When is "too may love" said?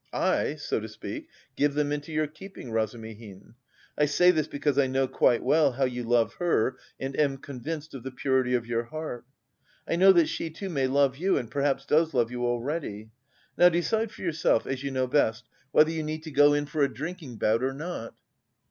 10.49-11.17